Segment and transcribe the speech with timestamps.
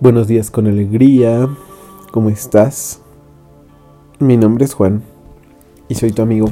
[0.00, 1.46] Buenos días con alegría.
[2.10, 3.02] ¿Cómo estás?
[4.18, 5.02] Mi nombre es Juan
[5.90, 6.50] y soy tu amigo.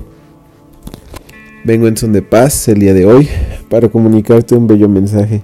[1.64, 3.26] Vengo en son de paz el día de hoy
[3.70, 5.40] para comunicarte un bello mensaje.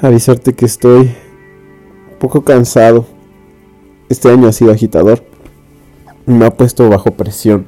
[0.00, 1.12] Avisarte que estoy
[2.12, 3.04] un poco cansado.
[4.08, 5.24] Este año ha sido agitador.
[6.24, 7.66] Me ha puesto bajo presión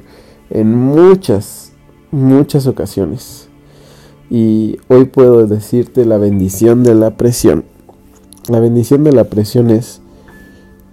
[0.48, 1.72] en muchas,
[2.12, 3.48] muchas ocasiones
[4.30, 7.64] y hoy puedo decirte la bendición de la presión.
[8.48, 10.00] La bendición de la presión es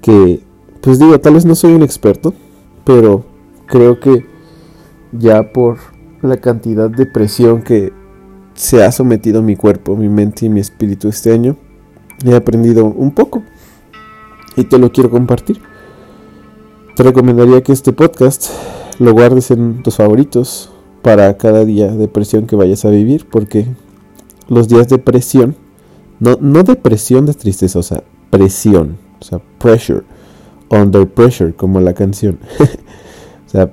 [0.01, 0.41] que,
[0.81, 2.33] pues digo, tal vez no soy un experto,
[2.83, 3.25] pero
[3.67, 4.25] creo que
[5.11, 5.77] ya por
[6.21, 7.91] la cantidad de presión que
[8.53, 11.57] se ha sometido mi cuerpo, mi mente y mi espíritu este año,
[12.25, 13.43] he aprendido un poco
[14.55, 15.61] y te lo quiero compartir.
[16.95, 18.49] Te recomendaría que este podcast
[18.99, 20.70] lo guardes en tus favoritos
[21.01, 23.67] para cada día de presión que vayas a vivir, porque
[24.47, 25.55] los días de presión,
[26.19, 30.03] no, no de presión de tristeza, o sea, presión, o sea, pressure,
[30.69, 32.39] under pressure, como la canción.
[32.59, 33.71] o sea,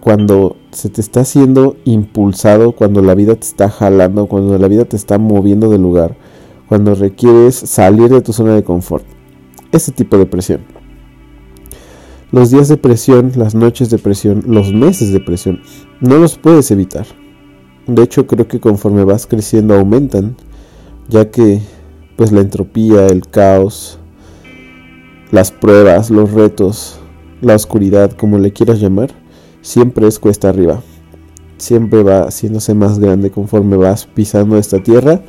[0.00, 4.84] cuando se te está haciendo impulsado, cuando la vida te está jalando, cuando la vida
[4.84, 6.16] te está moviendo de lugar,
[6.68, 9.04] cuando requieres salir de tu zona de confort.
[9.72, 10.79] Ese tipo de presión.
[12.32, 15.60] Los días de presión, las noches de presión, los meses de presión,
[16.00, 17.04] no los puedes evitar.
[17.88, 20.36] De hecho, creo que conforme vas creciendo aumentan,
[21.08, 21.60] ya que
[22.14, 23.98] pues la entropía, el caos,
[25.32, 27.00] las pruebas, los retos,
[27.40, 29.10] la oscuridad, como le quieras llamar,
[29.60, 30.82] siempre es cuesta arriba.
[31.56, 35.20] Siempre va haciéndose más grande conforme vas pisando esta tierra,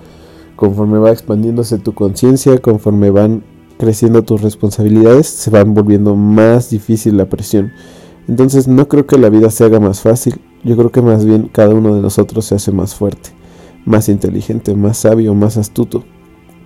[0.56, 3.44] conforme va expandiéndose tu conciencia, conforme van
[3.82, 7.72] creciendo tus responsabilidades, se van volviendo más difícil la presión.
[8.28, 11.50] Entonces no creo que la vida se haga más fácil, yo creo que más bien
[11.52, 13.32] cada uno de nosotros se hace más fuerte,
[13.84, 16.04] más inteligente, más sabio, más astuto.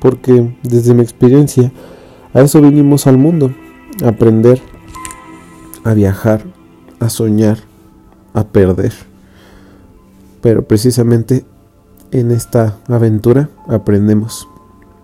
[0.01, 1.71] Porque desde mi experiencia,
[2.33, 3.53] a eso vinimos al mundo,
[4.03, 4.59] a aprender,
[5.85, 6.43] a viajar,
[6.99, 7.59] a soñar,
[8.33, 8.91] a perder.
[10.41, 11.45] Pero precisamente
[12.11, 14.49] en esta aventura aprendemos.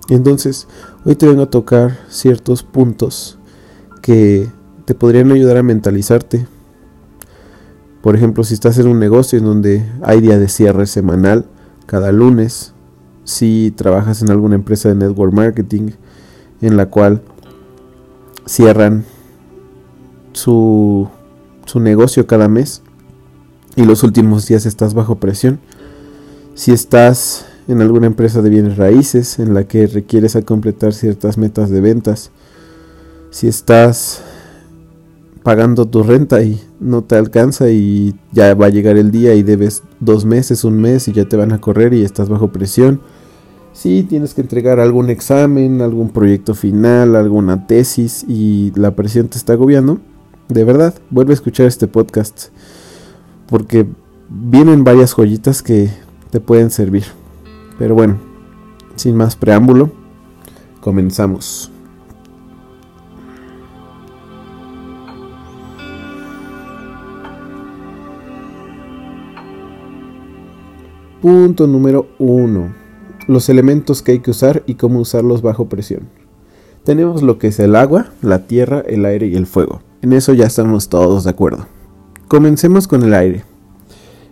[0.09, 0.67] Entonces,
[1.05, 3.37] hoy te vengo a tocar ciertos puntos
[4.01, 4.49] que
[4.85, 6.47] te podrían ayudar a mentalizarte.
[8.01, 11.45] Por ejemplo, si estás en un negocio en donde hay día de cierre semanal
[11.85, 12.73] cada lunes,
[13.23, 15.91] si trabajas en alguna empresa de network marketing
[16.61, 17.21] en la cual
[18.45, 19.05] cierran
[20.33, 21.07] su,
[21.65, 22.81] su negocio cada mes
[23.75, 25.59] y los últimos días estás bajo presión.
[26.55, 31.37] Si estás en alguna empresa de bienes raíces en la que requieres a completar ciertas
[31.37, 32.31] metas de ventas.
[33.29, 34.21] Si estás
[35.43, 39.43] pagando tu renta y no te alcanza y ya va a llegar el día y
[39.43, 43.01] debes dos meses, un mes y ya te van a correr y estás bajo presión.
[43.73, 49.37] Si tienes que entregar algún examen, algún proyecto final, alguna tesis y la presión te
[49.37, 49.99] está agobiando,
[50.49, 52.49] de verdad, vuelve a escuchar este podcast
[53.47, 53.87] porque
[54.29, 55.89] vienen varias joyitas que
[56.31, 57.20] te pueden servir.
[57.81, 58.17] Pero bueno,
[58.95, 59.89] sin más preámbulo,
[60.81, 61.71] comenzamos.
[71.23, 72.71] Punto número 1.
[73.25, 76.07] Los elementos que hay que usar y cómo usarlos bajo presión.
[76.83, 79.81] Tenemos lo que es el agua, la tierra, el aire y el fuego.
[80.03, 81.65] En eso ya estamos todos de acuerdo.
[82.27, 83.43] Comencemos con el aire.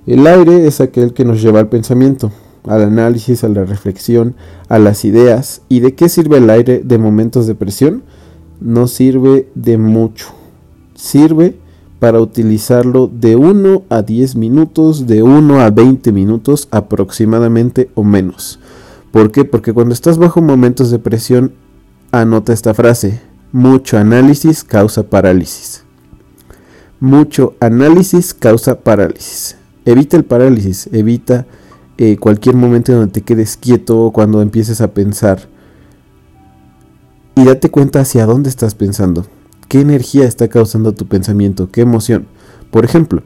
[0.06, 2.32] El aire es aquel que nos lleva al pensamiento,
[2.70, 4.36] al análisis, a la reflexión,
[4.68, 5.64] a las ideas.
[5.70, 8.04] ¿Y de qué sirve el aire de momentos de presión?
[8.62, 10.28] No sirve de mucho.
[10.94, 11.58] Sirve
[11.98, 18.60] para utilizarlo de 1 a 10 minutos, de 1 a 20 minutos aproximadamente o menos.
[19.10, 19.46] ¿Por qué?
[19.46, 21.54] Porque cuando estás bajo momentos de presión,
[22.12, 23.20] anota esta frase.
[23.52, 25.86] Mucho análisis causa parálisis.
[27.00, 29.58] Mucho análisis causa parálisis.
[29.86, 31.48] Evita el parálisis, evita
[32.02, 35.50] eh, cualquier momento donde te quedes quieto, cuando empieces a pensar.
[37.36, 39.26] Y date cuenta hacia dónde estás pensando.
[39.68, 41.70] ¿Qué energía está causando tu pensamiento?
[41.70, 42.26] ¿Qué emoción?
[42.72, 43.22] Por ejemplo,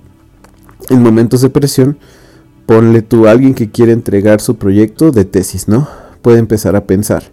[0.90, 2.00] en momentos de presión,
[2.66, 5.88] ponle tú a alguien que quiere entregar su proyecto de tesis, ¿no?
[6.24, 7.26] Puede empezar a pensar,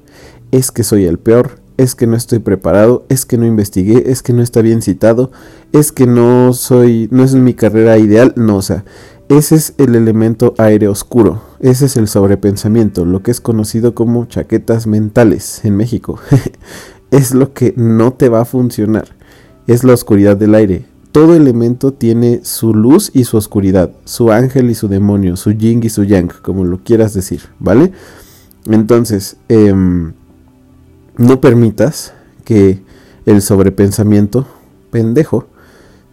[0.50, 4.22] es que soy el peor, es que no estoy preparado, es que no investigué, es
[4.22, 5.32] que no está bien citado,
[5.72, 8.84] es que no soy, no es mi carrera ideal, no, o sea,
[9.30, 14.24] ese es el elemento aire oscuro, ese es el sobrepensamiento, lo que es conocido como
[14.24, 16.18] chaquetas mentales en México.
[17.12, 19.04] es lo que no te va a funcionar,
[19.68, 20.84] es la oscuridad del aire.
[21.12, 25.80] Todo elemento tiene su luz y su oscuridad, su ángel y su demonio, su yin
[25.84, 27.92] y su yang, como lo quieras decir, ¿vale?
[28.66, 30.12] Entonces, em,
[31.16, 32.82] no permitas que
[33.26, 34.48] el sobrepensamiento
[34.90, 35.46] pendejo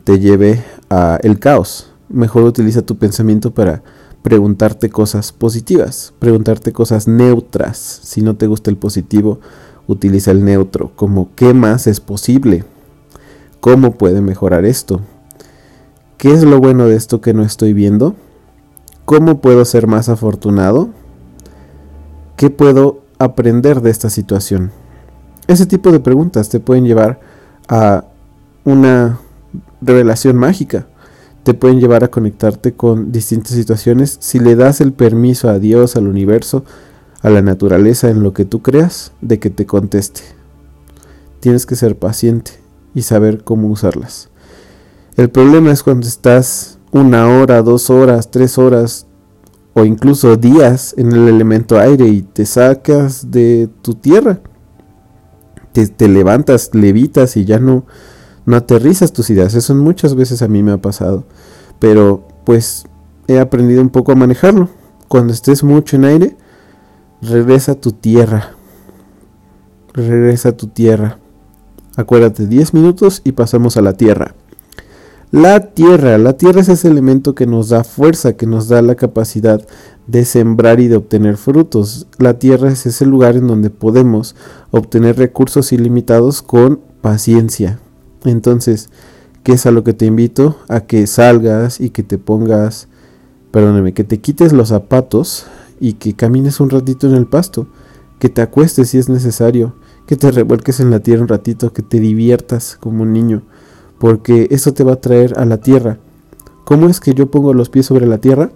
[0.03, 1.91] te lleve a el caos.
[2.09, 3.83] Mejor utiliza tu pensamiento para
[4.21, 7.77] preguntarte cosas positivas, preguntarte cosas neutras.
[7.77, 9.39] Si no te gusta el positivo,
[9.88, 12.63] utiliza el neutro, como qué más es posible,
[13.59, 15.01] cómo puede mejorar esto,
[16.18, 18.15] qué es lo bueno de esto que no estoy viendo,
[19.06, 20.89] cómo puedo ser más afortunado,
[22.36, 24.71] qué puedo aprender de esta situación.
[25.48, 27.19] Ese tipo de preguntas te pueden llevar
[27.69, 28.06] a
[28.65, 29.19] una
[29.81, 30.88] revelación mágica
[31.47, 35.95] te pueden llevar a conectarte con distintas situaciones si le das el permiso a Dios,
[35.95, 36.65] al universo,
[37.21, 40.23] a la naturaleza, en lo que tú creas, de que te conteste.
[41.39, 42.51] Tienes que ser paciente
[42.94, 44.27] y saber cómo usarlas.
[45.15, 49.07] El problema es cuando estás una hora, dos horas, tres horas
[49.73, 54.41] o incluso días en el elemento aire y te sacas de tu tierra.
[55.71, 57.85] Te, te levantas, levitas y ya no,
[58.47, 59.53] no aterrizas tus ideas.
[59.53, 61.25] Eso muchas veces a mí me ha pasado.
[61.79, 62.85] Pero pues
[63.27, 64.69] he aprendido un poco a manejarlo.
[65.09, 66.38] Cuando estés mucho en aire,
[67.21, 68.53] regresa a tu tierra.
[69.94, 71.19] Regresa a tu tierra.
[71.97, 74.33] Acuérdate, 10 minutos y pasamos a la tierra.
[75.31, 78.95] La tierra, la tierra es ese elemento que nos da fuerza, que nos da la
[78.95, 79.61] capacidad
[80.07, 82.07] de sembrar y de obtener frutos.
[82.17, 84.38] La tierra es ese lugar en donde podemos
[84.71, 87.81] obtener recursos ilimitados con paciencia,
[88.25, 88.89] entonces,
[89.43, 90.57] ¿qué es a lo que te invito?
[90.67, 92.87] A que salgas y que te pongas,
[93.51, 95.45] perdóname, que te quites los zapatos
[95.79, 97.67] y que camines un ratito en el pasto,
[98.19, 99.75] que te acuestes si es necesario,
[100.05, 103.43] que te revuelques en la tierra un ratito, que te diviertas como un niño,
[103.99, 105.99] porque eso te va a traer a la tierra.
[106.65, 108.51] ¿Cómo es que yo pongo los pies sobre la tierra?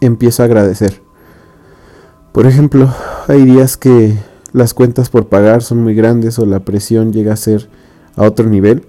[0.00, 1.02] Empiezo a agradecer.
[2.32, 2.92] Por ejemplo,
[3.28, 4.16] hay días que
[4.52, 7.68] las cuentas por pagar son muy grandes o la presión llega a ser
[8.16, 8.86] a otro nivel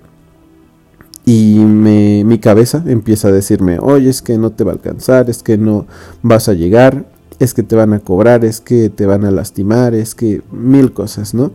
[1.25, 5.43] y mi cabeza empieza a decirme, oye, es que no te va a alcanzar, es
[5.43, 5.85] que no
[6.23, 7.05] vas a llegar,
[7.39, 10.93] es que te van a cobrar, es que te van a lastimar, es que mil
[10.93, 11.51] cosas, ¿no?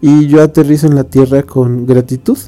[0.00, 2.38] Y yo aterrizo en la tierra con gratitud.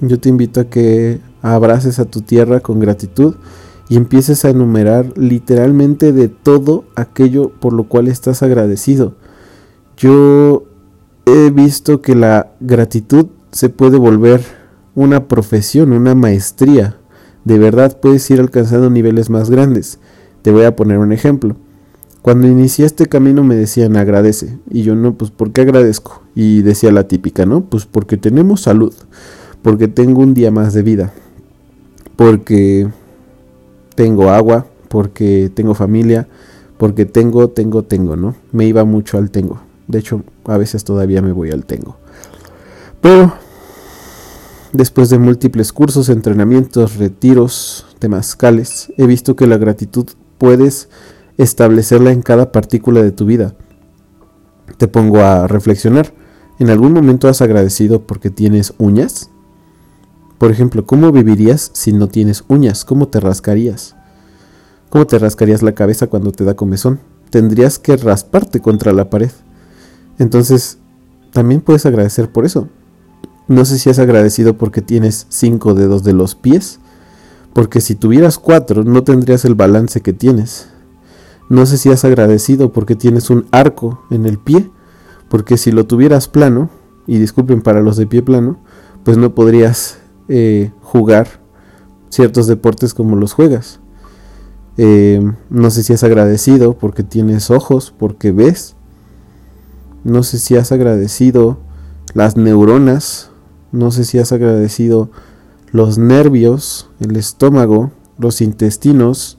[0.00, 3.36] Yo te invito a que abraces a tu tierra con gratitud
[3.88, 9.14] y empieces a enumerar literalmente de todo aquello por lo cual estás agradecido.
[9.96, 10.64] Yo
[11.26, 14.42] he visto que la gratitud se puede volver
[14.94, 16.96] una profesión, una maestría.
[17.44, 19.98] De verdad puedes ir alcanzando niveles más grandes.
[20.42, 21.56] Te voy a poner un ejemplo.
[22.22, 24.58] Cuando inicié este camino me decían agradece.
[24.70, 26.22] Y yo no, pues ¿por qué agradezco?
[26.34, 27.62] Y decía la típica, ¿no?
[27.62, 28.94] Pues porque tenemos salud.
[29.60, 31.12] Porque tengo un día más de vida.
[32.16, 32.88] Porque
[33.94, 34.66] tengo agua.
[34.88, 36.28] Porque tengo familia.
[36.78, 38.34] Porque tengo, tengo, tengo, ¿no?
[38.52, 39.60] Me iba mucho al tengo.
[39.86, 41.96] De hecho, a veces todavía me voy al tengo.
[43.02, 43.34] Pero
[44.74, 50.88] Después de múltiples cursos, entrenamientos, retiros, temazcales, he visto que la gratitud puedes
[51.38, 53.54] establecerla en cada partícula de tu vida.
[54.76, 56.12] Te pongo a reflexionar.
[56.58, 59.30] ¿En algún momento has agradecido porque tienes uñas?
[60.38, 62.84] Por ejemplo, ¿cómo vivirías si no tienes uñas?
[62.84, 63.94] ¿Cómo te rascarías?
[64.90, 66.98] ¿Cómo te rascarías la cabeza cuando te da comezón?
[67.30, 69.30] Tendrías que rasparte contra la pared.
[70.18, 70.78] Entonces,
[71.32, 72.68] también puedes agradecer por eso.
[73.46, 76.80] No sé si has agradecido porque tienes cinco dedos de los pies,
[77.52, 80.68] porque si tuvieras cuatro no tendrías el balance que tienes.
[81.48, 84.70] No sé si has agradecido porque tienes un arco en el pie,
[85.28, 86.70] porque si lo tuvieras plano,
[87.06, 88.58] y disculpen para los de pie plano,
[89.04, 89.98] pues no podrías
[90.28, 91.40] eh, jugar
[92.08, 93.80] ciertos deportes como los juegas.
[94.76, 98.74] Eh, no sé si has agradecido porque tienes ojos, porque ves.
[100.02, 101.58] No sé si has agradecido
[102.14, 103.30] las neuronas
[103.74, 105.10] no sé si has agradecido
[105.72, 109.36] los nervios, el estómago, los intestinos,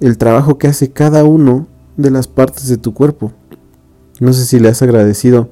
[0.00, 1.66] el trabajo que hace cada uno
[1.96, 3.32] de las partes de tu cuerpo.
[4.20, 5.48] No sé si le has agradecido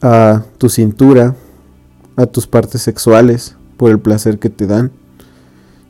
[0.00, 1.34] a tu cintura,
[2.14, 4.92] a tus partes sexuales por el placer que te dan.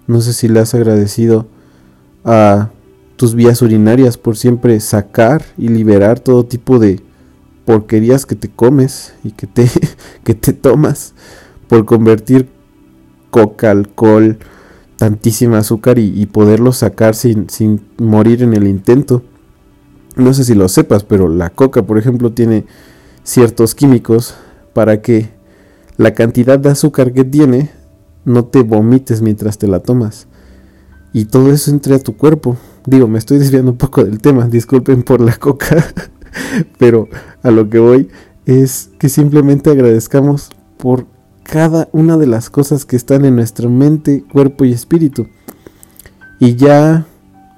[0.06, 1.46] No sé si le has agradecido
[2.24, 2.70] a
[3.16, 7.05] tus vías urinarias por siempre sacar y liberar todo tipo de
[7.66, 9.68] porquerías que te comes y que te,
[10.24, 11.12] que te tomas
[11.68, 12.48] por convertir
[13.30, 14.38] coca, alcohol,
[14.96, 19.22] tantísima azúcar y, poderlo sacar sin, sin morir en el intento.
[20.16, 22.64] No sé si lo sepas, pero la coca, por ejemplo, tiene
[23.22, 24.34] ciertos químicos
[24.72, 25.28] para que
[25.98, 27.70] la cantidad de azúcar que tiene
[28.24, 30.28] no te vomites mientras te la tomas.
[31.12, 32.56] Y todo eso entre a tu cuerpo.
[32.86, 35.84] Digo, me estoy desviando un poco del tema, disculpen por la coca,
[36.78, 37.08] pero
[37.42, 38.08] a lo que voy
[38.44, 41.06] es que simplemente agradezcamos por
[41.42, 45.26] cada una de las cosas que están en nuestra mente, cuerpo y espíritu.
[46.38, 47.06] Y ya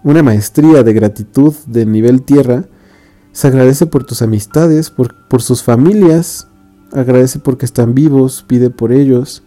[0.04, 2.64] una maestría de gratitud de nivel tierra
[3.32, 6.48] se agradece por tus amistades, por, por sus familias,
[6.92, 9.42] agradece porque están vivos, pide por ellos,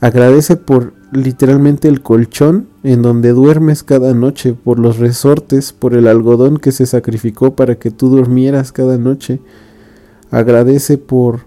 [0.00, 6.08] agradece por literalmente el colchón en donde duermes cada noche, por los resortes, por el
[6.08, 9.40] algodón que se sacrificó para que tú durmieras cada noche.
[10.30, 11.40] Agradece por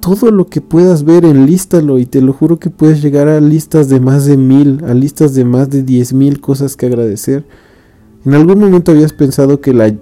[0.00, 3.88] todo lo que puedas ver, enlístalo y te lo juro que puedes llegar a listas
[3.88, 7.44] de más de mil, a listas de más de diez mil cosas que agradecer.
[8.24, 9.92] En algún momento habías pensado que la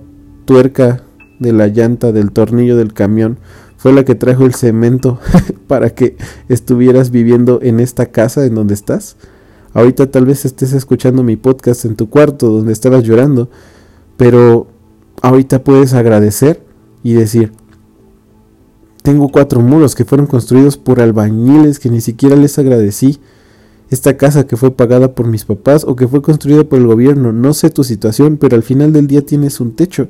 [0.45, 1.03] tuerca
[1.41, 3.39] de la llanta del tornillo del camión
[3.85, 5.19] fue la que trajo el cemento
[5.67, 6.17] para que
[6.49, 9.17] estuvieras viviendo en esta casa en donde estás.
[9.75, 13.51] Ahorita tal vez estés escuchando mi podcast en tu cuarto donde estabas llorando,
[14.17, 14.69] pero
[15.21, 16.63] ahorita puedes agradecer
[17.03, 17.53] y decir,
[19.03, 23.21] tengo cuatro muros que fueron construidos por albañiles que ni siquiera les agradecí.
[23.91, 27.35] Esta casa que fue pagada por mis papás o que fue construida por el gobierno,
[27.35, 30.09] no sé tu situación, pero al final del día tienes un techo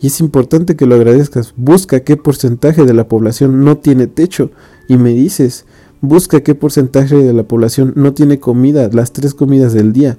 [0.00, 1.52] y es importante que lo agradezcas.
[1.56, 4.50] Busca qué porcentaje de la población no tiene techo
[4.88, 5.66] y me dices,
[6.00, 10.16] busca qué porcentaje de la población no tiene comida, las tres comidas del día.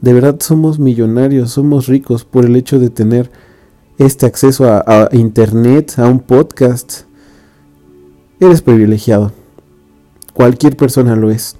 [0.00, 3.30] De verdad somos millonarios, somos ricos por el hecho de tener
[3.98, 7.02] este acceso a, internet, a un podcast.
[8.38, 9.32] Eres privilegiado.
[10.34, 11.56] Cualquier persona lo es,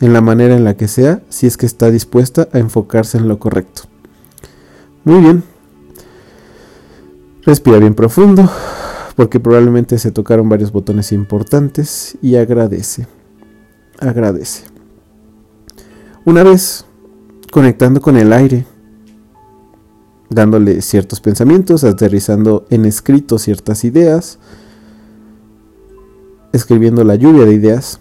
[0.00, 3.28] en la manera en la que sea, si es que está dispuesta a enfocarse en
[3.28, 3.82] lo correcto.
[5.04, 5.44] Muy bien,
[7.46, 8.50] Respira bien profundo,
[9.14, 13.06] porque probablemente se tocaron varios botones importantes y agradece.
[14.00, 14.64] Agradece.
[16.24, 16.84] Una vez
[17.52, 18.66] conectando con el aire,
[20.28, 24.40] dándole ciertos pensamientos, aterrizando en escrito ciertas ideas,
[26.52, 28.00] escribiendo la lluvia de ideas,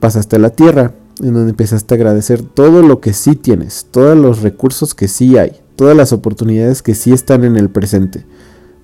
[0.00, 4.18] pasaste a la tierra, en donde empezaste a agradecer todo lo que sí tienes, todos
[4.18, 8.26] los recursos que sí hay, todas las oportunidades que sí están en el presente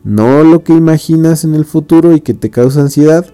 [0.04, 3.26] no lo que imaginas en el futuro y que te causa ansiedad,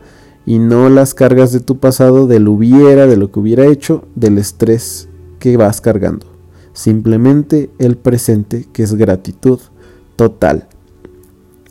[0.46, 4.38] y no las cargas de tu pasado, del hubiera, de lo que hubiera hecho, del
[4.38, 5.08] estrés
[5.38, 6.26] que vas cargando.
[6.72, 9.60] Simplemente el presente, que es gratitud
[10.16, 10.68] total.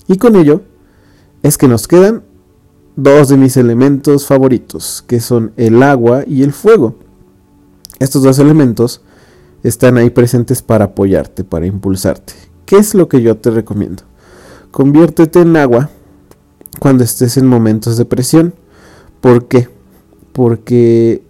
[0.07, 0.61] Y con ello
[1.41, 2.23] es que nos quedan
[2.95, 6.95] dos de mis elementos favoritos, que son el agua y el fuego.
[7.99, 9.01] Estos dos elementos
[9.63, 12.33] están ahí presentes para apoyarte, para impulsarte.
[12.65, 14.03] ¿Qué es lo que yo te recomiendo?
[14.71, 15.89] Conviértete en agua
[16.79, 18.53] cuando estés en momentos de presión.
[19.21, 19.69] ¿Por qué?
[20.31, 21.24] Porque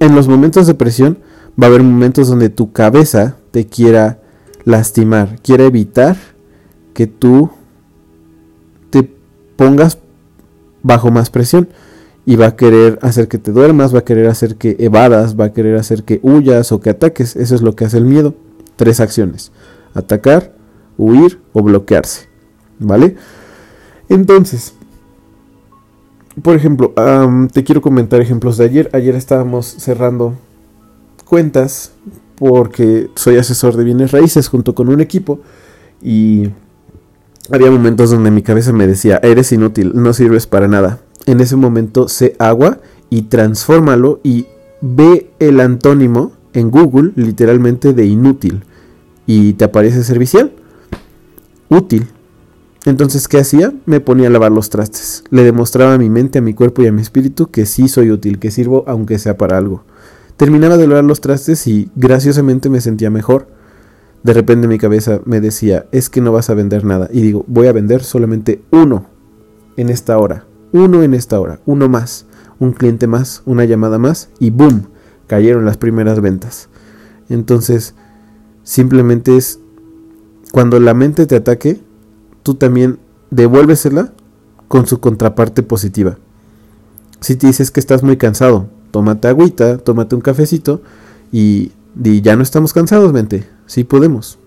[0.00, 1.18] en los momentos de presión
[1.60, 4.20] va a haber momentos donde tu cabeza te quiera
[4.64, 6.16] lastimar, quiere evitar
[6.94, 7.50] que tú
[8.90, 9.10] te
[9.56, 9.98] pongas
[10.82, 11.68] bajo más presión
[12.26, 15.46] y va a querer hacer que te duermas, va a querer hacer que evadas, va
[15.46, 17.36] a querer hacer que huyas o que ataques.
[17.36, 18.34] Eso es lo que hace el miedo.
[18.76, 19.52] Tres acciones.
[19.92, 20.54] Atacar,
[20.98, 22.28] huir o bloquearse.
[22.78, 23.16] ¿Vale?
[24.08, 24.74] Entonces,
[26.42, 26.92] por ejemplo,
[27.52, 28.90] te quiero comentar ejemplos de ayer.
[28.92, 30.34] Ayer estábamos cerrando
[31.24, 31.92] cuentas
[32.36, 35.40] porque soy asesor de bienes raíces junto con un equipo
[36.02, 36.50] y
[37.50, 41.00] había momentos donde mi cabeza me decía, eres inútil, no sirves para nada.
[41.26, 42.78] En ese momento sé agua
[43.10, 44.46] y transfórmalo y
[44.80, 48.64] ve el antónimo en Google literalmente de inútil
[49.26, 50.52] y te aparece servicial
[51.68, 52.08] útil.
[52.84, 53.72] Entonces, ¿qué hacía?
[53.86, 55.24] Me ponía a lavar los trastes.
[55.30, 58.10] Le demostraba a mi mente, a mi cuerpo y a mi espíritu que sí soy
[58.10, 59.84] útil, que sirvo aunque sea para algo.
[60.36, 63.48] Terminaba de lavar los trastes y graciosamente me sentía mejor.
[64.22, 67.08] De repente mi cabeza me decía, es que no vas a vender nada.
[67.12, 69.06] Y digo, voy a vender solamente uno
[69.76, 70.44] en esta hora.
[70.72, 71.60] Uno en esta hora.
[71.64, 72.26] Uno más.
[72.58, 73.42] Un cliente más.
[73.46, 74.28] Una llamada más.
[74.38, 74.88] Y ¡boom!
[75.26, 76.68] Cayeron las primeras ventas.
[77.28, 77.94] Entonces,
[78.62, 79.60] simplemente es
[80.54, 81.80] cuando la mente te ataque,
[82.44, 83.00] tú también
[83.32, 84.12] devuélvesela
[84.68, 86.16] con su contraparte positiva.
[87.18, 90.80] Si te dices que estás muy cansado, tómate agüita, tómate un cafecito
[91.32, 94.38] y di, ya no estamos cansados, mente, sí podemos.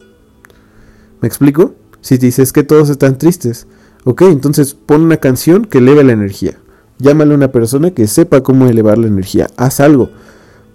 [1.20, 1.76] ¿Me explico?
[2.00, 3.68] Si te dices que todos están tristes,
[4.06, 6.58] ok, entonces pon una canción que eleve la energía.
[7.00, 9.50] Llámale a una persona que sepa cómo elevar la energía.
[9.58, 10.10] Haz algo.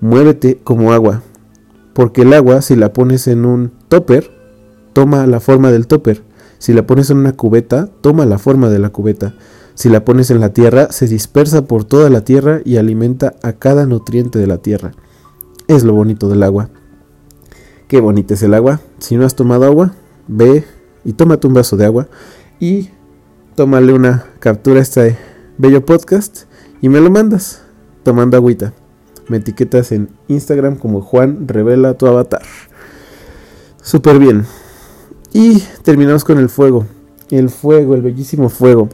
[0.02, 1.22] Muévete como agua.
[1.94, 4.41] Porque el agua, si la pones en un topper,
[4.92, 6.22] toma la forma del topper.
[6.58, 9.34] Si la pones en una cubeta, toma la forma de la cubeta.
[9.74, 13.54] Si la pones en la tierra, se dispersa por toda la tierra y alimenta a
[13.54, 14.92] cada nutriente de la tierra.
[15.66, 16.70] Es lo bonito del agua.
[17.88, 18.80] qué bonita es el agua.
[18.98, 19.94] Si no has tomado agua,
[20.28, 20.64] ve
[21.04, 22.08] y tómate un vaso de agua
[22.60, 22.90] y
[23.54, 25.18] tómale una captura a este
[25.58, 26.44] bello podcast
[26.80, 27.62] y me lo mandas
[28.02, 28.72] tomando agüita.
[29.28, 32.42] Me etiquetas en Instagram como Juan Revela tu avatar.
[33.82, 34.46] Súper bien.
[35.32, 36.86] Y terminamos con el fuego.
[37.30, 38.88] El fuego, el bellísimo fuego.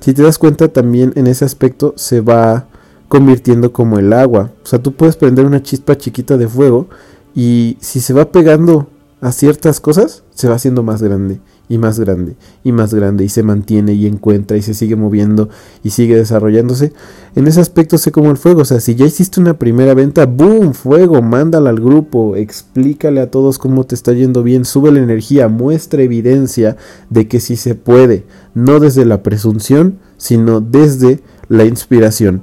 [0.00, 2.68] Si te das cuenta también en ese aspecto se va
[3.08, 4.50] convirtiendo como el agua.
[4.62, 6.88] O sea, tú puedes prender una chispa chiquita de fuego
[7.34, 8.88] y si se va pegando
[9.20, 13.28] a ciertas cosas, se va haciendo más grande y más grande y más grande y
[13.28, 15.48] se mantiene y encuentra y se sigue moviendo
[15.82, 16.92] y sigue desarrollándose.
[17.34, 20.26] En ese aspecto sé como el fuego, o sea, si ya hiciste una primera venta,
[20.26, 25.00] boom, fuego, mándala al grupo, explícale a todos cómo te está yendo bien, sube la
[25.00, 26.76] energía, muestra evidencia
[27.10, 32.42] de que sí se puede, no desde la presunción, sino desde la inspiración.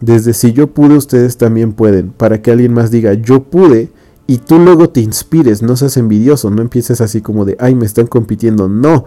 [0.00, 3.88] Desde si yo pude, ustedes también pueden, para que alguien más diga, yo pude,
[4.30, 7.86] y tú luego te inspires, no seas envidioso, no empieces así como de, ay, me
[7.86, 9.06] están compitiendo, no.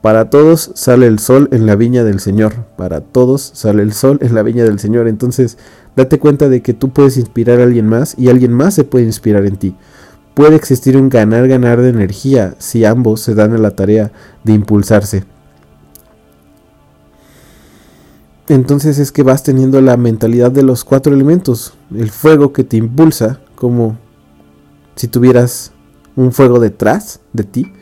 [0.00, 4.18] Para todos sale el sol en la viña del Señor, para todos sale el sol
[4.22, 5.58] en la viña del Señor, entonces
[5.96, 9.06] date cuenta de que tú puedes inspirar a alguien más y alguien más se puede
[9.06, 9.74] inspirar en ti.
[10.34, 14.12] Puede existir un ganar-ganar de energía si ambos se dan a la tarea
[14.44, 15.24] de impulsarse.
[18.46, 22.76] Entonces es que vas teniendo la mentalidad de los cuatro elementos, el fuego que te
[22.76, 24.03] impulsa, como
[24.96, 25.72] si tuvieras
[26.16, 27.72] un fuego detrás de ti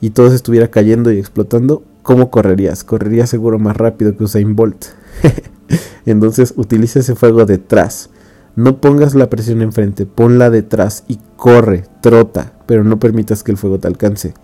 [0.00, 2.84] y todo se estuviera cayendo y explotando, ¿cómo correrías?
[2.84, 4.86] Correrías seguro más rápido que Usain Bolt.
[6.06, 8.10] Entonces utiliza ese fuego detrás.
[8.56, 13.56] No pongas la presión enfrente, ponla detrás y corre, trota, pero no permitas que el
[13.56, 14.34] fuego te alcance.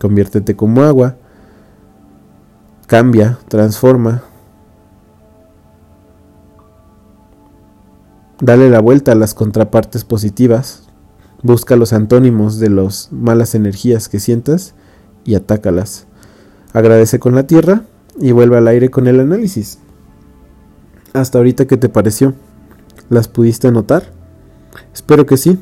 [0.00, 1.16] Conviértete como agua,
[2.86, 4.22] cambia, transforma.
[8.40, 10.89] Dale la vuelta a las contrapartes positivas,
[11.42, 14.74] Busca los antónimos de las malas energías que sientas
[15.24, 16.06] y atácalas.
[16.72, 17.84] Agradece con la tierra
[18.20, 19.78] y vuelve al aire con el análisis.
[21.14, 22.34] Hasta ahorita, ¿qué te pareció?
[23.08, 24.12] ¿Las pudiste notar?
[24.92, 25.58] Espero que sí,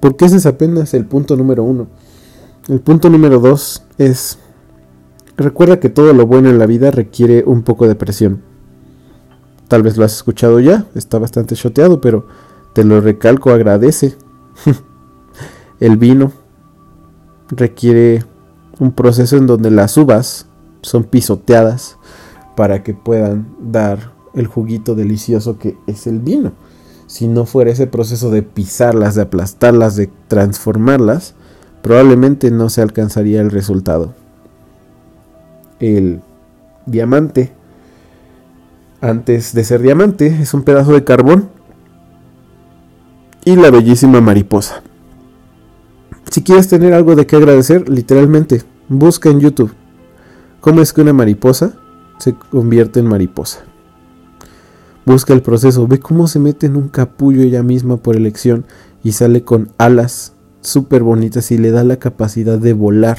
[0.00, 1.86] porque ese es apenas el punto número uno.
[2.68, 4.38] El punto número dos es,
[5.36, 8.42] recuerda que todo lo bueno en la vida requiere un poco de presión.
[9.68, 12.26] Tal vez lo has escuchado ya, está bastante choteado, pero
[12.74, 14.16] te lo recalco, agradece.
[15.80, 16.32] El vino
[17.48, 18.24] requiere
[18.78, 20.46] un proceso en donde las uvas
[20.82, 21.96] son pisoteadas
[22.56, 26.52] para que puedan dar el juguito delicioso que es el vino.
[27.06, 31.34] Si no fuera ese proceso de pisarlas, de aplastarlas, de transformarlas,
[31.82, 34.14] probablemente no se alcanzaría el resultado.
[35.80, 36.22] El
[36.86, 37.52] diamante,
[39.00, 41.48] antes de ser diamante, es un pedazo de carbón
[43.44, 44.82] y la bellísima mariposa.
[46.34, 49.72] Si quieres tener algo de qué agradecer, literalmente, busca en YouTube
[50.60, 51.74] cómo es que una mariposa
[52.18, 53.60] se convierte en mariposa.
[55.06, 58.64] Busca el proceso, ve cómo se mete en un capullo ella misma por elección
[59.04, 63.18] y sale con alas súper bonitas y le da la capacidad de volar.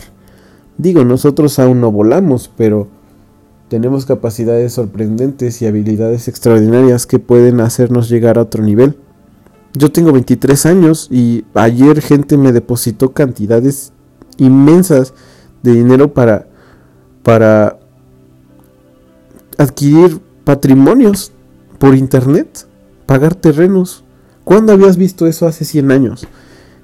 [0.78, 2.90] Digo, nosotros aún no volamos, pero
[3.70, 8.98] tenemos capacidades sorprendentes y habilidades extraordinarias que pueden hacernos llegar a otro nivel.
[9.76, 13.92] Yo tengo 23 años y ayer gente me depositó cantidades
[14.38, 15.14] inmensas
[15.64, 16.48] de dinero para,
[17.24, 17.78] para
[19.58, 21.34] adquirir patrimonios
[21.78, 22.68] por internet,
[23.06, 24.06] pagar terrenos.
[24.46, 26.28] ¿Cuándo habías visto eso hace 100 años?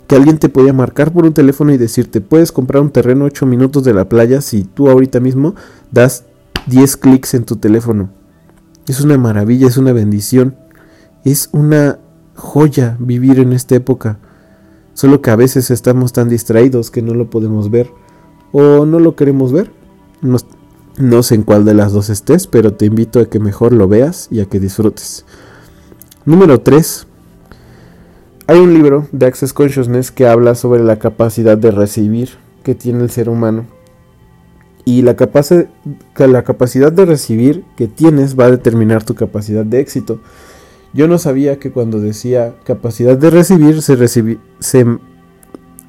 [0.07, 3.45] Que alguien te podía marcar por un teléfono y decirte, puedes comprar un terreno 8
[3.45, 5.55] minutos de la playa si tú ahorita mismo
[5.91, 6.25] das
[6.67, 8.09] 10 clics en tu teléfono.
[8.85, 10.57] Es una maravilla, es una bendición.
[11.23, 11.99] Es una
[12.41, 14.17] joya vivir en esta época.
[14.93, 17.91] Solo que a veces estamos tan distraídos que no lo podemos ver
[18.51, 19.71] o no lo queremos ver.
[20.21, 23.87] No, sé en cuál de las dos estés, pero te invito a que mejor lo
[23.87, 25.25] veas y a que disfrutes.
[26.25, 27.07] Número 3.
[28.47, 32.31] Hay un libro de Access Consciousness que habla sobre la capacidad de recibir
[32.63, 33.65] que tiene el ser humano.
[34.83, 35.15] Y la,
[36.17, 40.19] la capacidad de recibir que tienes va a determinar tu capacidad de éxito.
[40.93, 43.97] Yo no sabía que cuando decía capacidad de recibir se,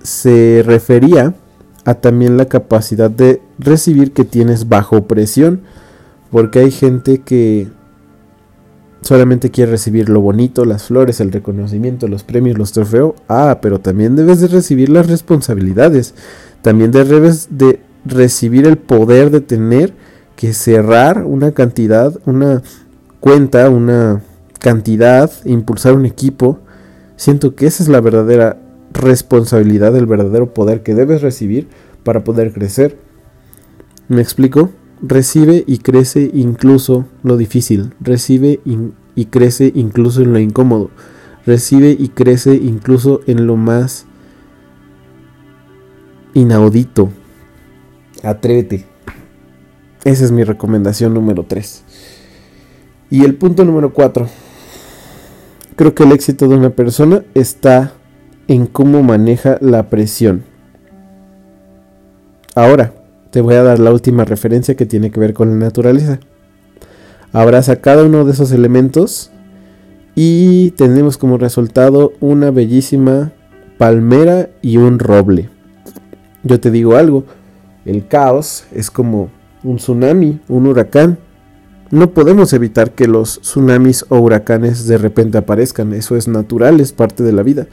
[0.02, 1.34] se, refería
[1.84, 5.62] a también la capacidad de recibir que tienes bajo presión.
[6.30, 7.68] Porque hay gente que
[9.02, 13.14] solamente quiere recibir lo bonito, las flores, el reconocimiento, los premios, los trofeos.
[13.28, 16.14] Ah, pero también debes de recibir las responsabilidades.
[16.62, 19.92] También debes de recibir el poder de tener
[20.36, 22.62] que cerrar una cantidad, una
[23.20, 24.22] cuenta, una
[24.62, 26.60] cantidad, impulsar un equipo.
[27.16, 28.58] Siento que esa es la verdadera
[28.92, 31.68] responsabilidad, el verdadero poder que debes recibir
[32.04, 32.96] para poder crecer.
[34.08, 34.70] ¿Me explico?
[35.02, 38.60] Recibe y crece incluso lo difícil, recibe
[39.16, 40.90] y crece incluso en lo incómodo,
[41.44, 44.06] recibe y crece incluso en lo más
[46.34, 47.10] inaudito.
[48.22, 48.86] Atrévete.
[50.04, 51.82] Esa es mi recomendación número 3.
[53.10, 54.28] Y el punto número 4.
[55.76, 57.92] Creo que el éxito de una persona está
[58.48, 60.44] en cómo maneja la presión.
[62.54, 62.92] Ahora,
[63.30, 66.20] te voy a dar la última referencia que tiene que ver con la naturaleza.
[67.32, 69.30] Abraza cada uno de esos elementos
[70.14, 73.32] y tenemos como resultado una bellísima
[73.78, 75.48] palmera y un roble.
[76.42, 77.24] Yo te digo algo,
[77.86, 79.30] el caos es como
[79.64, 81.18] un tsunami, un huracán.
[81.92, 86.90] No podemos evitar que los tsunamis o huracanes de repente aparezcan, eso es natural, es
[86.90, 87.66] parte de la vida,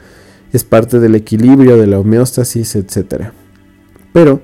[0.52, 3.30] es parte del equilibrio, de la homeostasis, etc.
[4.12, 4.42] Pero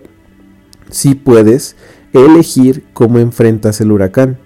[0.89, 1.77] sí puedes
[2.15, 4.39] elegir cómo enfrentas el huracán.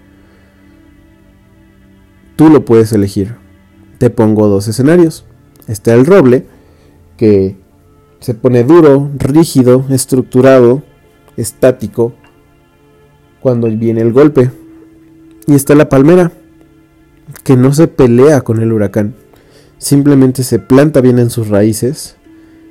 [2.35, 3.35] Tú lo puedes elegir.
[3.99, 5.23] Te pongo dos escenarios.
[5.65, 6.45] Está el roble,
[7.15, 7.55] que
[8.19, 10.83] se pone duro, rígido, estructurado,
[11.37, 12.11] estático,
[13.39, 14.51] cuando viene el golpe.
[15.51, 16.31] Y está la palmera,
[17.43, 19.15] que no se pelea con el huracán,
[19.79, 22.15] simplemente se planta bien en sus raíces,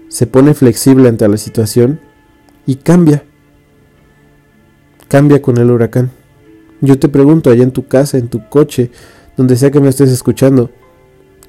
[0.09, 2.01] se pone flexible ante la situación
[2.65, 3.23] y cambia.
[5.09, 6.11] Cambia con el huracán.
[6.81, 8.91] Yo te pregunto allá en tu casa, en tu coche,
[9.37, 10.71] donde sea que me estés escuchando,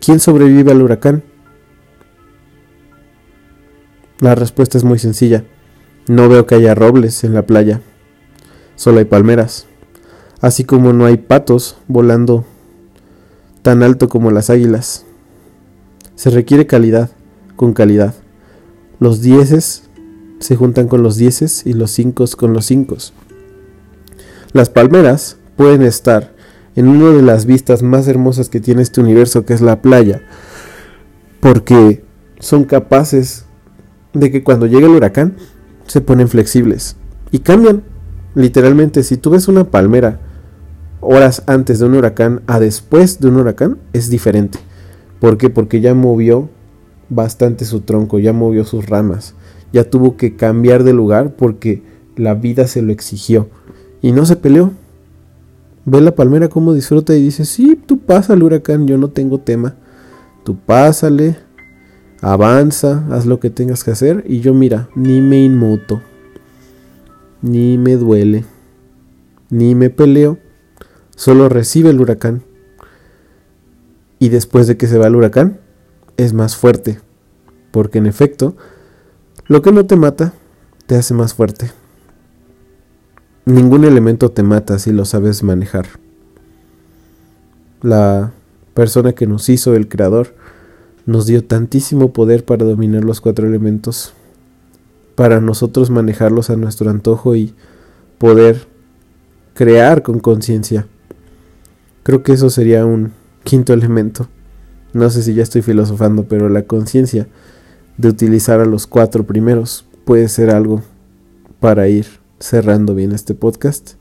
[0.01, 1.23] ¿quién sobrevive al huracán?
[4.19, 5.45] La respuesta es muy sencilla.
[6.09, 7.79] No veo que haya robles en la playa.
[8.75, 9.70] Solo hay palmeras.
[10.41, 12.45] Así como no hay patos volando
[13.61, 15.05] tan alto como las águilas.
[16.15, 17.11] Se requiere calidad
[17.55, 18.15] con calidad.
[18.99, 19.83] Los dieces
[20.39, 22.97] se juntan con los dieces y los cinco con los cinco.
[24.53, 26.33] Las palmeras pueden estar
[26.75, 30.23] en una de las vistas más hermosas que tiene este universo, que es la playa,
[31.39, 32.03] porque
[32.39, 33.45] son capaces
[34.13, 35.35] de que cuando llega el huracán
[35.85, 36.95] se ponen flexibles
[37.29, 37.83] y cambian.
[38.33, 40.19] Literalmente, si tú ves una palmera
[41.01, 44.59] horas antes de un huracán a después de un huracán, es diferente.
[45.19, 45.49] ¿Por qué?
[45.49, 46.49] Porque ya movió
[47.09, 49.35] bastante su tronco, ya movió sus ramas,
[49.73, 51.83] ya tuvo que cambiar de lugar porque
[52.15, 53.49] la vida se lo exigió
[54.01, 54.71] y no se peleó.
[55.83, 59.39] Ve la palmera como disfruta y dice, sí, tú pasa el huracán, yo no tengo
[59.39, 59.75] tema.
[60.43, 61.35] Tú pásale,
[62.21, 66.01] avanza, haz lo que tengas que hacer y yo mira, ni me inmuto,
[67.41, 68.45] ni me duele,
[69.49, 70.37] ni me peleo,
[71.15, 72.43] solo recibe el huracán.
[74.19, 75.59] Y después de que se va el huracán,
[76.17, 76.99] es más fuerte,
[77.71, 78.55] porque en efecto,
[79.47, 80.33] lo que no te mata,
[80.85, 81.71] te hace más fuerte.
[83.45, 85.87] Ningún elemento te mata si lo sabes manejar.
[87.81, 88.31] La
[88.73, 90.35] persona que nos hizo, el creador,
[91.05, 94.13] nos dio tantísimo poder para dominar los cuatro elementos,
[95.15, 97.55] para nosotros manejarlos a nuestro antojo y
[98.17, 98.67] poder
[99.53, 100.87] crear con conciencia.
[102.03, 103.11] Creo que eso sería un
[103.43, 104.27] quinto elemento.
[104.93, 107.27] No sé si ya estoy filosofando, pero la conciencia
[107.97, 110.81] de utilizar a los cuatro primeros puede ser algo
[111.59, 112.07] para ir
[112.39, 113.91] cerrando bien este podcast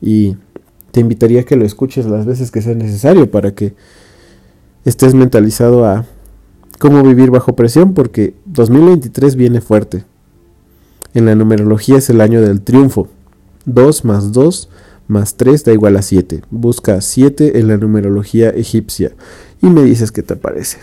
[0.00, 0.36] y
[0.90, 3.74] te invitaría a que lo escuches las veces que sea necesario para que
[4.84, 6.04] estés mentalizado a
[6.78, 10.04] cómo vivir bajo presión porque 2023 viene fuerte.
[11.14, 13.08] En la numerología es el año del triunfo.
[13.64, 14.68] 2 más 2
[15.08, 16.42] más 3 da igual a 7.
[16.50, 19.12] Busca 7 en la numerología egipcia
[19.62, 20.78] y me dices qué te parece.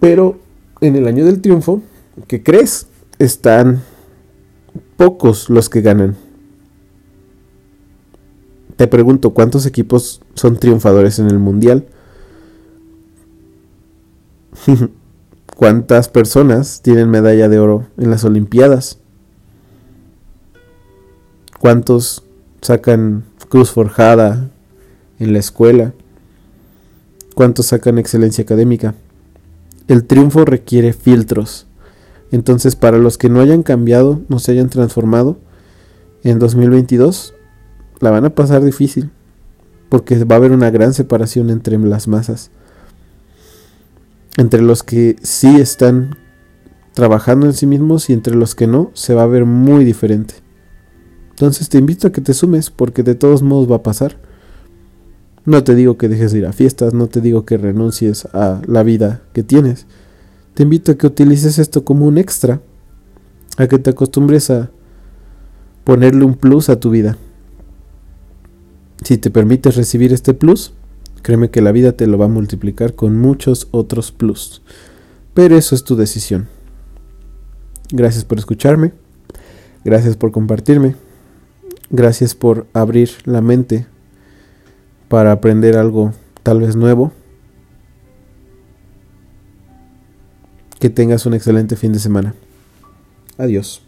[0.00, 0.38] Pero
[0.80, 1.82] en el año del triunfo,
[2.26, 2.86] ¿qué crees?
[3.18, 3.82] Están
[4.96, 6.16] pocos los que ganan.
[8.76, 11.86] Te pregunto, ¿cuántos equipos son triunfadores en el Mundial?
[15.56, 18.98] ¿Cuántas personas tienen medalla de oro en las Olimpiadas?
[21.66, 22.22] ¿Cuántos
[22.60, 24.50] sacan cruz forjada
[25.18, 25.94] en la escuela?
[27.34, 28.94] ¿Cuántos sacan excelencia académica?
[29.88, 31.66] El triunfo requiere filtros.
[32.30, 35.38] Entonces, para los que no hayan cambiado, no se hayan transformado,
[36.22, 37.34] en 2022
[37.98, 39.10] la van a pasar difícil,
[39.88, 42.52] porque va a haber una gran separación entre las masas
[44.36, 46.16] entre los que sí están
[46.94, 50.45] trabajando en sí mismos y entre los que no, se va a ver muy diferente.
[51.36, 54.16] Entonces te invito a que te sumes porque de todos modos va a pasar.
[55.44, 58.62] No te digo que dejes de ir a fiestas, no te digo que renuncies a
[58.66, 59.84] la vida que tienes.
[60.54, 62.62] te invito a que utilices esto como un extra,
[63.58, 64.70] a que te acostumbres a
[65.84, 67.18] ponerle un plus a tu vida.
[69.04, 70.72] Si te permites recibir este plus,
[71.20, 74.62] créeme que la vida te lo va a multiplicar con muchos otros plus.
[75.34, 76.48] Pero eso es tu decisión.
[77.92, 78.94] Gracias por escucharme.
[79.84, 80.96] Gracias por compartirme.
[81.90, 83.86] Gracias por abrir la mente
[85.08, 87.12] para aprender algo tal vez nuevo.
[90.80, 92.34] Que tengas un excelente fin de semana.
[93.38, 93.85] Adiós.